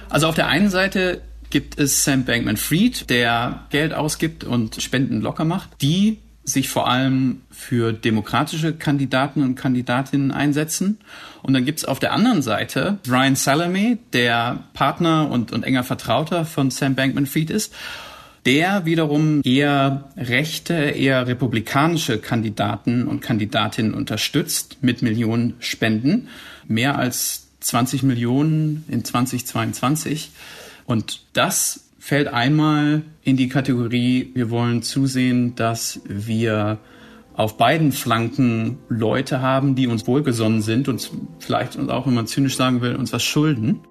[0.09, 5.45] Also auf der einen Seite gibt es Sam Bankman-Fried, der Geld ausgibt und Spenden locker
[5.45, 10.99] macht, die sich vor allem für demokratische Kandidaten und Kandidatinnen einsetzen.
[11.43, 16.45] Und dann gibt's auf der anderen Seite Ryan Salame, der Partner und, und enger Vertrauter
[16.45, 17.73] von Sam Bankman-Fried ist
[18.47, 26.29] der wiederum eher rechte, eher republikanische Kandidaten und Kandidatinnen unterstützt mit Millionen Spenden.
[26.65, 30.31] Mehr als 20 Millionen in 2022.
[30.85, 36.79] Und das fällt einmal in die Kategorie, wir wollen zusehen, dass wir
[37.33, 42.55] auf beiden Flanken Leute haben, die uns wohlgesonnen sind und vielleicht auch, wenn man zynisch
[42.55, 43.81] sagen will, uns was schulden.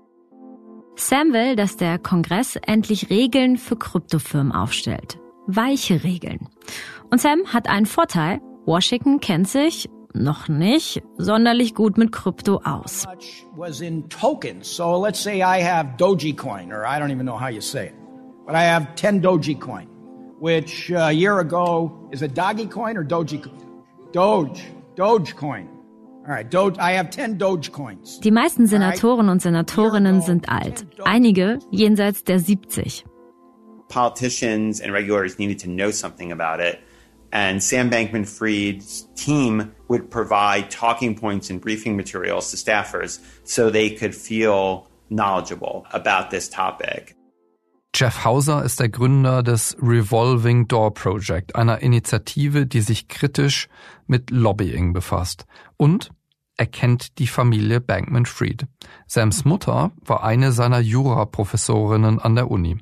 [0.96, 5.18] Sam will, dass der Kongress endlich Regeln für Kryptofirmen aufstellt.
[5.46, 6.48] Weiche Regeln.
[7.10, 8.40] Und Sam hat einen Vorteil.
[8.64, 13.06] Washington kennt sich noch nicht sonderlich gut mit Krypto aus.
[13.56, 14.66] Was in tokens.
[14.68, 17.94] So let's say I have Dogecoin, or I don't even know how you say it,
[18.46, 19.86] but I have 10 Dogecoin,
[20.40, 23.62] which a year ago is a Dogecoin or Dogecoin?
[24.12, 24.62] Doge,
[24.96, 25.68] Dogecoin.
[28.24, 33.04] Die meisten Senatoren und Senatorinnen sind alt, einige jenseits der 70.
[33.88, 36.80] Politicians and regulators needed to know something about it.
[37.30, 43.70] And Sam Bankman Fried's team would provide talking points and briefing materials to staffers so
[43.70, 47.14] they could feel knowledgeable about this topic.
[47.94, 53.68] Jeff Hauser ist der Gründer des Revolving Door Project, einer Initiative, die sich kritisch
[54.06, 55.46] mit Lobbying befasst.
[55.78, 56.10] Und
[56.58, 58.66] er kennt die Familie Bankman-Fried.
[59.06, 62.78] Sams Mutter war eine seiner Juraprofessorinnen an der Uni.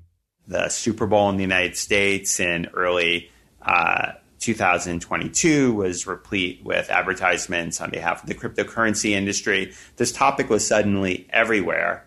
[0.47, 3.31] The Super Bowl in the United States in early
[3.65, 4.13] uh,
[4.45, 9.73] 2022 was replete with advertisements on behalf of the cryptocurrency industry.
[9.97, 12.03] This topic was suddenly everywhere.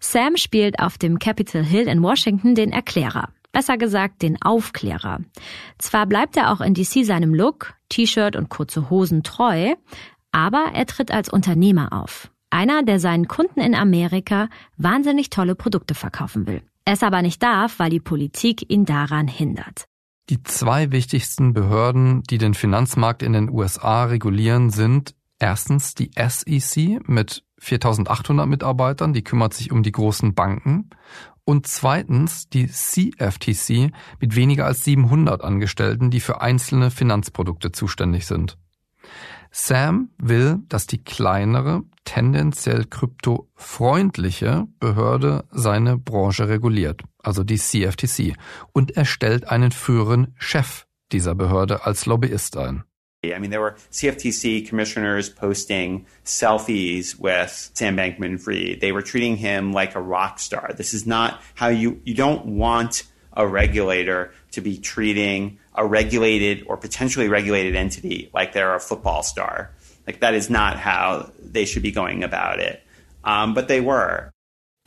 [0.00, 3.28] Sam spielt auf dem Capitol Hill in Washington den Erklärer.
[3.52, 5.20] Besser gesagt, den Aufklärer.
[5.78, 9.74] Zwar bleibt er auch in DC seinem Look, T-Shirt und kurze Hosen treu,
[10.32, 12.30] aber er tritt als Unternehmer auf.
[12.50, 16.62] Einer, der seinen Kunden in Amerika wahnsinnig tolle Produkte verkaufen will.
[16.84, 19.87] Es aber nicht darf, weil die Politik ihn daran hindert.
[20.30, 27.00] Die zwei wichtigsten Behörden, die den Finanzmarkt in den USA regulieren, sind erstens die SEC
[27.08, 30.90] mit 4800 Mitarbeitern, die kümmert sich um die großen Banken,
[31.44, 38.58] und zweitens die CFTC mit weniger als 700 Angestellten, die für einzelne Finanzprodukte zuständig sind.
[39.50, 48.36] Sam will, dass die kleinere, tendenziell kryptofreundliche Behörde seine Branche reguliert, also die CFTC,
[48.72, 52.84] und er stellt einen früheren Chef dieser Behörde als Lobbyist ein.
[53.24, 58.80] I mean, there were CFTC commissioners posting selfies with Sam Bankman Fried.
[58.80, 60.72] They were treating him like a rock star.
[60.76, 63.02] This is not how you, you don't want
[63.32, 69.22] a regulator to be treating a regulated or potentially regulated entity like they're a football
[69.22, 69.70] star.
[70.06, 72.82] Like that is not how they should be going about it.
[73.24, 74.30] Um, but they were.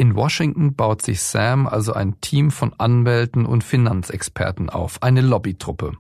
[0.01, 5.95] In Washington baut sich Sam also ein Team von Anwälten und Finanzexperten auf, eine Lobbytruppe.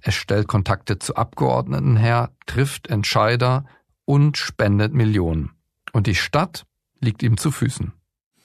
[0.00, 3.66] Er stellt Kontakte zu Abgeordneten her, trifft Entscheider
[4.06, 5.50] und spendet Millionen.
[5.92, 6.64] Und die Stadt
[7.00, 7.92] liegt ihm zu Füßen.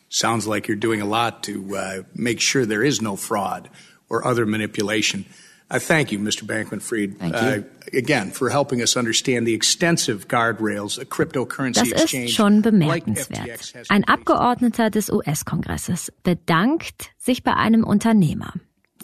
[0.10, 3.70] Sounds like you're doing a lot to uh, make sure there is no fraud
[4.10, 5.26] or other manipulation.
[5.72, 6.48] I thank you, Mr.
[6.48, 7.62] Bankman-Fried, uh,
[7.94, 13.74] again for helping us understand the extensive guardrails a cryptocurrency das ist schon bemerkenswert.
[13.90, 18.54] Ein Abgeordneter des US-Kongresses bedankt sich bei einem Unternehmer.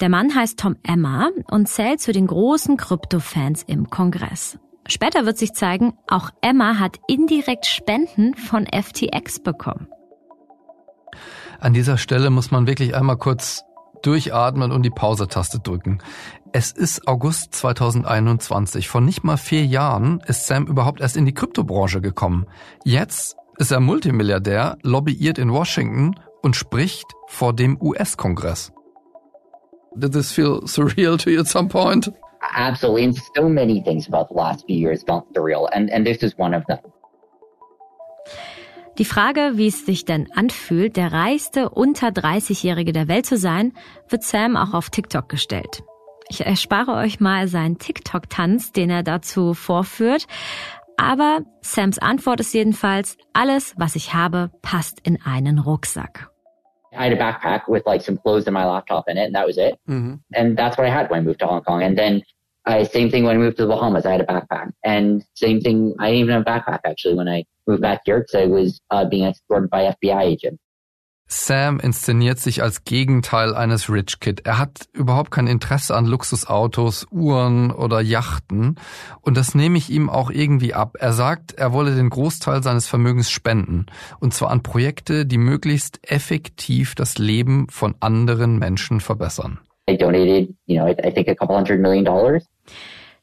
[0.01, 4.57] Der Mann heißt Tom Emma und zählt zu den großen Krypto-Fans im Kongress.
[4.87, 9.87] Später wird sich zeigen, auch Emma hat indirekt Spenden von FTX bekommen.
[11.59, 13.63] An dieser Stelle muss man wirklich einmal kurz
[14.05, 15.99] durchatmen und die Pause-Taste drücken.
[16.51, 18.87] Es ist August 2021.
[18.87, 22.45] Vor nicht mal vier Jahren ist Sam überhaupt erst in die Kryptobranche gekommen.
[22.83, 28.71] Jetzt ist er Multimilliardär, lobbyiert in Washington und spricht vor dem US-Kongress.
[29.95, 32.11] Did this feel surreal to you at some point?
[32.55, 33.05] Absolutely.
[33.05, 35.67] And so many things about the last few years felt surreal.
[35.71, 36.79] And, and this is one of them.
[38.97, 43.73] Die Frage, wie es sich denn anfühlt, der reichste unter 30-Jährige der Welt zu sein,
[44.07, 45.83] wird Sam auch auf TikTok gestellt.
[46.29, 50.27] Ich erspare euch mal seinen TikTok-Tanz, den er dazu vorführt.
[50.95, 56.29] Aber Sams Antwort ist jedenfalls, alles, was ich habe, passt in einen Rucksack.
[56.93, 59.45] I had a backpack with like some clothes and my laptop in it, and that
[59.45, 59.77] was it.
[59.87, 60.21] Mhm.
[60.33, 61.83] And that's what I had when I moved to Hong Kong.
[61.83, 62.23] And then
[62.65, 64.05] I same thing when I moved to the Bahamas.
[64.05, 65.95] I had a backpack, and same thing.
[65.99, 68.81] I didn't even have a backpack actually when I moved back here because I was
[68.89, 70.59] uh, being escorted by FBI agents.
[71.27, 74.45] Sam inszeniert sich als Gegenteil eines Rich Kid.
[74.45, 78.75] Er hat überhaupt kein Interesse an Luxusautos, Uhren oder Yachten.
[79.21, 80.97] Und das nehme ich ihm auch irgendwie ab.
[80.99, 83.87] Er sagt, er wolle den Großteil seines Vermögens spenden.
[84.19, 89.59] Und zwar an Projekte, die möglichst effektiv das Leben von anderen Menschen verbessern.
[89.89, 92.43] I donated, you know, I, I think a couple hundred million dollars.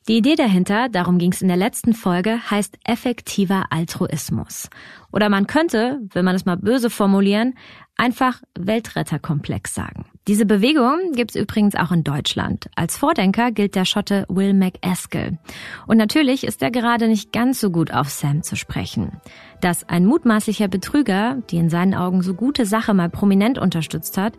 [0.09, 4.69] Die Idee dahinter, darum ging es in der letzten Folge, heißt effektiver Altruismus.
[5.13, 7.55] Oder man könnte, wenn man es mal böse formulieren,
[7.97, 10.07] einfach Weltretterkomplex sagen.
[10.27, 12.69] Diese Bewegung gibt's übrigens auch in Deutschland.
[12.75, 15.39] Als Vordenker gilt der Schotte Will McEskill.
[15.87, 19.21] Und natürlich ist er gerade nicht ganz so gut auf Sam zu sprechen.
[19.61, 24.35] Dass ein mutmaßlicher Betrüger, die in seinen Augen so gute Sache mal prominent unterstützt hat,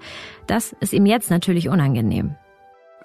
[0.45, 2.35] das ist ihm jetzt natürlich unangenehm.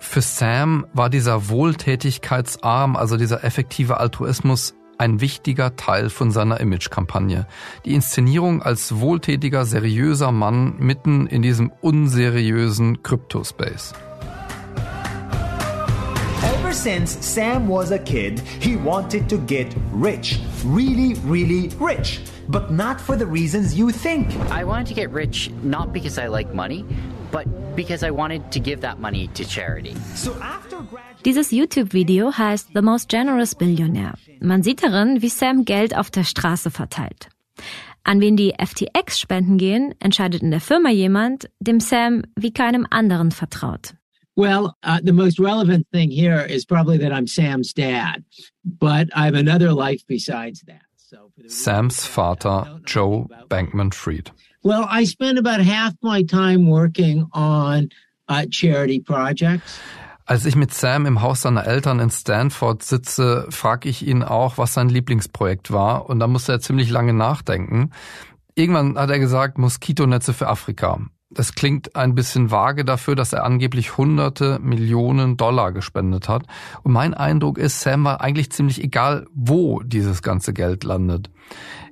[0.01, 7.47] Für Sam war dieser Wohltätigkeitsarm, also dieser effektive Altruismus, ein wichtiger Teil von seiner Imagekampagne.
[7.85, 13.93] Die Inszenierung als wohltätiger, seriöser Mann mitten in diesem unseriösen Kryptospace.
[16.43, 20.41] Ever since Sam was a kid, he wanted to get rich.
[20.65, 22.21] Really, really rich.
[22.49, 24.29] But not for the reasons you think.
[24.51, 26.85] I wanted to get rich not because I like money,
[27.31, 29.95] but because I wanted to give that money to charity.
[30.15, 30.79] So after
[31.25, 34.15] Dieses YouTube-Video heißt The Most Generous Billionaire.
[34.41, 37.29] Man sieht darin, wie Sam Geld auf der Straße verteilt.
[38.05, 43.33] An wen die FTX-Spenden gehen, entscheidet in der Firma jemand, dem Sam wie keinem anderen
[43.33, 43.95] vertraut.
[44.37, 48.25] Well, uh, the most relevant thing here is probably that I'm Sam's dad,
[48.65, 50.83] but I have another life besides that.
[51.49, 54.31] Sams Vater Joe Bankman Fried.
[54.63, 57.89] Well, I spend about half my time working on
[58.29, 59.81] uh, charity projects.
[60.27, 64.59] Als ich mit Sam im Haus seiner Eltern in Stanford sitze, frage ich ihn auch,
[64.59, 66.11] was sein Lieblingsprojekt war.
[66.11, 67.93] Und da musste er ziemlich lange nachdenken.
[68.55, 71.01] Irgendwann hat er gesagt, Moskitonetze für Afrika.
[71.31, 76.45] Das klingt ein bisschen vage dafür, dass er angeblich hunderte Millionen Dollar gespendet hat.
[76.83, 81.31] Und mein Eindruck ist, Sam war eigentlich ziemlich egal, wo dieses ganze Geld landet.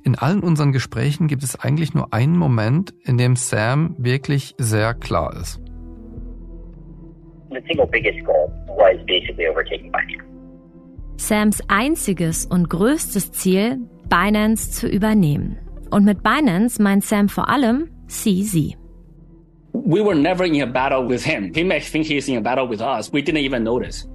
[0.06, 4.94] In allen unseren Gesprächen gibt es eigentlich nur einen Moment, in dem Sam wirklich sehr
[4.94, 5.60] klar ist.
[11.16, 15.58] Sams einziges und größtes Ziel, Binance zu übernehmen.
[15.90, 18.76] Und mit Binance meint Sam vor allem CZ.
[19.72, 21.52] We were never in a battle with him.
[21.52, 23.12] He may think he's in a battle with us.
[23.12, 24.08] We didn't even notice.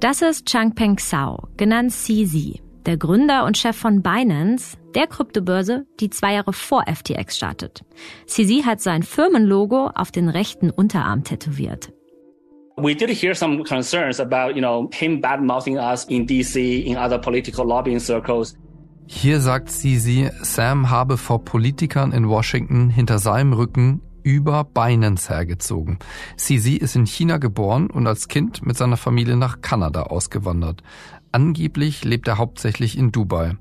[0.00, 2.60] Das ist Changpeng Zhao, genannt CZ,
[2.90, 7.84] der Gründer und Chef von Binance, der Kryptobörse, die zwei Jahre vor FTX startet.
[8.26, 11.92] CZ hat sein Firmenlogo auf den rechten Unterarm tätowiert.
[12.76, 17.18] We did hear some concerns about, you know, him bad-mouthing us in DC, in other
[17.18, 18.56] political lobbying circles.
[19.06, 25.98] Hier sagt Sisi, Sam habe vor Politikern in Washington hinter seinem Rücken über Binance hergezogen.
[26.36, 30.82] Sisi ist in China geboren und als Kind mit seiner Familie nach Kanada ausgewandert.
[31.32, 33.56] Angeblich lebt er hauptsächlich in Dubai.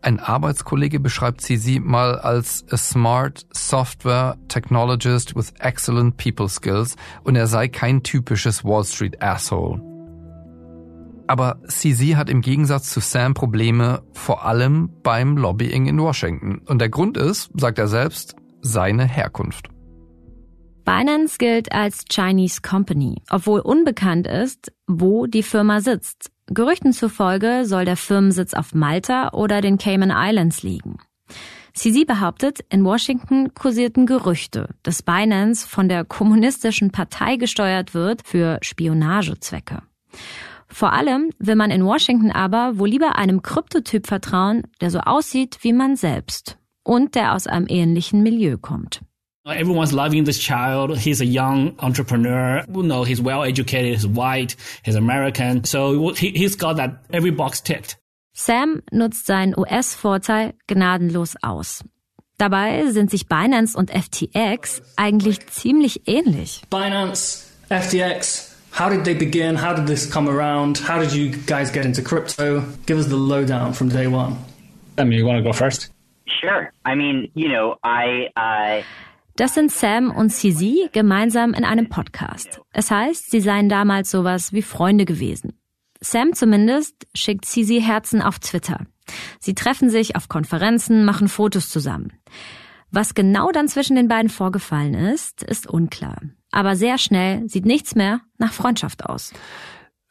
[0.00, 7.36] Ein Arbeitskollege beschreibt Sisi mal als a smart software technologist with excellent people skills und
[7.36, 9.80] er sei kein typisches Wall Street Asshole.
[11.28, 16.58] Aber CZ hat im Gegensatz zu Sam Probleme vor allem beim Lobbying in Washington.
[16.66, 19.68] Und der Grund ist, sagt er selbst, seine Herkunft.
[20.84, 26.31] Binance gilt als Chinese Company, obwohl unbekannt ist, wo die Firma sitzt.
[26.46, 30.98] Gerüchten zufolge soll der Firmensitz auf Malta oder den Cayman Islands liegen.
[31.74, 38.58] CZ behauptet, in Washington kursierten Gerüchte, dass Binance von der kommunistischen Partei gesteuert wird für
[38.60, 39.82] Spionagezwecke.
[40.68, 45.58] Vor allem will man in Washington aber wohl lieber einem Kryptotyp vertrauen, der so aussieht
[45.62, 49.00] wie man selbst und der aus einem ähnlichen Milieu kommt.
[49.44, 50.96] Everyone's loving this child.
[50.96, 52.62] He's a young entrepreneur.
[52.72, 53.92] You know, he's well educated.
[53.92, 54.54] He's white.
[54.84, 55.64] He's American.
[55.64, 57.96] So he, he's got that every box ticked.
[58.34, 61.84] Sam nutzt seinen US-Vorteil gnadenlos aus.
[62.38, 66.62] Dabei sind sich Binance und FTX eigentlich ziemlich ähnlich.
[66.70, 69.56] Binance FTX, how did they begin?
[69.56, 70.78] How did this come around?
[70.78, 72.62] How did you guys get into crypto?
[72.86, 74.36] Give us the lowdown from day one.
[74.96, 75.90] I mean, you want to go first?
[76.40, 76.72] Sure.
[76.84, 78.82] I mean, you know, I, uh,
[79.36, 82.60] Das sind Sam und CZ gemeinsam in einem Podcast.
[82.72, 85.58] Es heißt, sie seien damals sowas wie Freunde gewesen.
[86.00, 88.86] Sam zumindest schickt CZ Herzen auf Twitter.
[89.40, 92.12] Sie treffen sich auf Konferenzen, machen Fotos zusammen.
[92.90, 96.20] Was genau dann zwischen den beiden vorgefallen ist, ist unklar.
[96.50, 99.32] Aber sehr schnell sieht nichts mehr nach Freundschaft aus.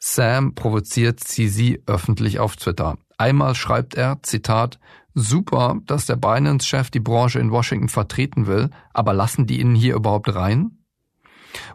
[0.00, 2.98] Sam provoziert CZ öffentlich auf Twitter.
[3.18, 4.80] Einmal schreibt er, Zitat,
[5.14, 9.94] super, dass der Binance-Chef die Branche in Washington vertreten will, aber lassen die ihn hier
[9.94, 10.78] überhaupt rein?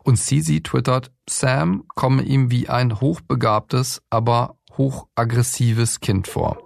[0.03, 6.57] Und CZ twittert, Sam komme ihm wie ein hochbegabtes, aber hochaggressives Kind vor.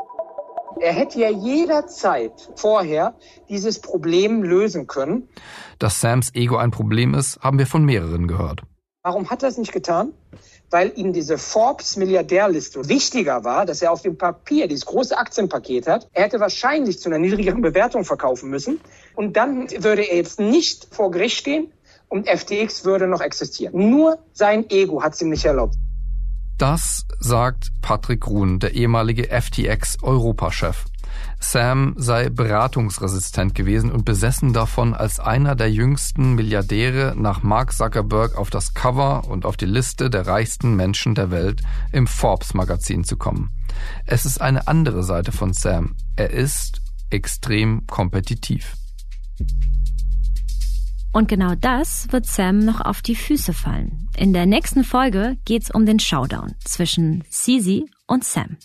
[0.80, 3.15] Er hätte ja jederzeit vorher
[3.49, 5.30] dieses Problem lösen können.
[5.78, 8.63] Dass Sams Ego ein Problem ist, haben wir von mehreren gehört.
[9.03, 10.13] Warum hat er es nicht getan?
[10.72, 16.07] Weil ihm diese Forbes-Milliardärliste wichtiger war, dass er auf dem Papier dieses große Aktienpaket hat.
[16.13, 18.80] Er hätte wahrscheinlich zu einer niedrigeren Bewertung verkaufen müssen.
[19.13, 21.72] Und dann würde er jetzt nicht vor Gericht stehen
[22.07, 23.89] und FTX würde noch existieren.
[23.89, 25.76] Nur sein Ego hat es ihm nicht erlaubt.
[26.57, 30.86] Das sagt Patrick Ruhn, der ehemalige FTX-Europachef.
[31.44, 38.38] Sam sei beratungsresistent gewesen und besessen davon, als einer der jüngsten Milliardäre nach Mark Zuckerberg
[38.38, 41.62] auf das Cover und auf die Liste der reichsten Menschen der Welt
[41.92, 43.52] im Forbes-Magazin zu kommen.
[44.06, 45.96] Es ist eine andere Seite von Sam.
[46.16, 48.76] Er ist extrem kompetitiv.
[51.12, 54.08] Und genau das wird Sam noch auf die Füße fallen.
[54.16, 58.58] In der nächsten Folge geht's um den Showdown zwischen CZ und Sam.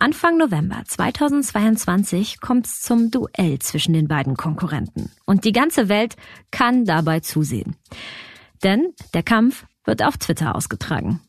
[0.00, 5.10] Anfang November 2022 kommt's zum Duell zwischen den beiden Konkurrenten.
[5.24, 6.14] Und die ganze Welt
[6.52, 7.74] kann dabei zusehen.
[8.62, 11.20] Denn der Kampf wird auf Twitter ausgetragen.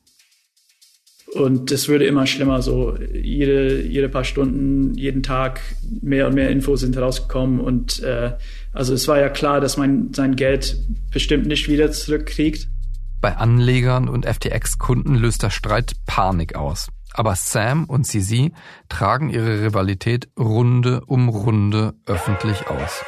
[1.33, 5.61] Und es würde immer schlimmer, so jede, jede paar Stunden, jeden Tag
[6.01, 7.59] mehr und mehr Infos sind rausgekommen.
[7.59, 8.33] Und äh,
[8.71, 10.77] also es war ja klar, dass man sein Geld
[11.11, 12.67] bestimmt nicht wieder zurückkriegt.
[13.19, 16.89] Bei Anlegern und FTX-Kunden löst der Streit Panik aus.
[17.13, 18.51] Aber Sam und CZ
[18.87, 23.03] tragen ihre Rivalität Runde um Runde öffentlich aus.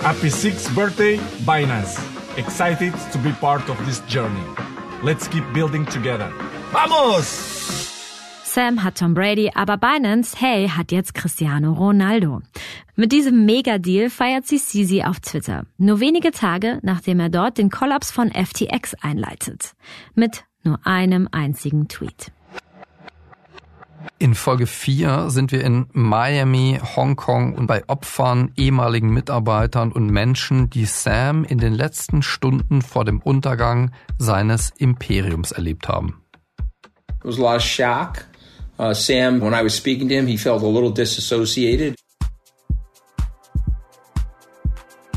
[0.00, 2.00] Happy sixth birthday, Binance.
[2.36, 4.44] Excited to be part of this journey.
[5.02, 6.30] Let's keep building together.
[6.72, 7.56] Vamos!
[8.44, 12.40] Sam hat Tom Brady, aber Binance, hey, hat jetzt Cristiano Ronaldo.
[12.94, 15.66] Mit diesem Mega-Deal feiert sie Sisi auf Twitter.
[15.76, 19.74] Nur wenige Tage, nachdem er dort den Kollaps von FTX einleitet.
[20.14, 22.32] Mit nur einem einzigen Tweet.
[24.18, 30.70] In Folge 4 sind wir in Miami, Hongkong und bei Opfern, ehemaligen Mitarbeitern und Menschen,
[30.70, 36.22] die Sam in den letzten Stunden vor dem Untergang seines Imperiums erlebt haben.
[37.08, 38.26] It was a lot of shock.
[38.78, 41.94] Uh, Sam, when I was speaking to him, he felt a little disassociated.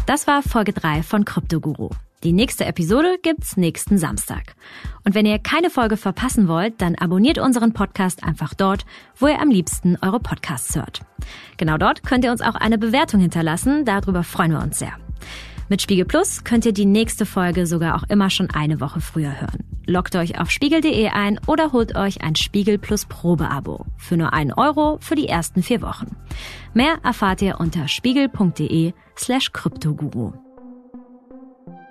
[0.06, 1.90] Das war Folge 3 von Kryptoguru.
[2.24, 4.56] Die nächste Episode gibt's nächsten Samstag.
[5.06, 9.40] Und wenn ihr keine Folge verpassen wollt, dann abonniert unseren Podcast einfach dort, wo ihr
[9.40, 11.00] am liebsten eure Podcasts hört.
[11.56, 14.98] Genau dort könnt ihr uns auch eine Bewertung hinterlassen, darüber freuen wir uns sehr.
[15.70, 19.40] Mit Spiegel Plus könnt ihr die nächste Folge sogar auch immer schon eine Woche früher
[19.40, 19.64] hören.
[19.86, 24.52] Loggt euch auf spiegel.de ein oder holt euch ein Spiegel Plus Probeabo für nur einen
[24.52, 26.18] Euro für die ersten vier Wochen.
[26.74, 30.34] Mehr erfahrt ihr unter spiegel.de slash Kryptoguru.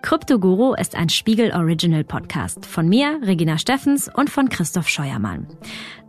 [0.03, 5.49] Kryptoguru ist ein Spiegel Original Podcast von mir, Regina Steffens und von Christoph Scheuermann.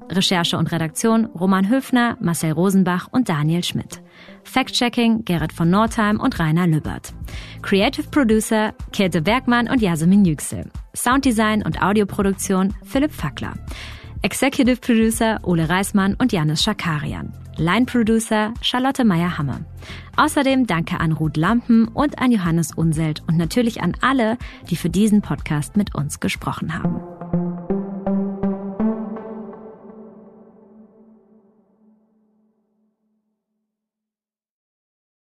[0.09, 4.01] Recherche und Redaktion Roman Höfner, Marcel Rosenbach und Daniel Schmidt.
[4.43, 7.13] Fact-Checking Gerrit von Nordheim und Rainer Lübbert.
[7.61, 10.69] Creative Producer Käthe Bergmann und Jasmin Yüksel.
[10.95, 13.53] Sounddesign und Audioproduktion Philipp Fackler.
[14.21, 17.31] Executive Producer Ole Reismann und Janis Schakarian.
[17.55, 19.65] Line Producer Charlotte Meyer-Hamme.
[20.17, 24.37] Außerdem danke an Ruth Lampen und an Johannes Unselt und natürlich an alle,
[24.69, 27.18] die für diesen Podcast mit uns gesprochen haben.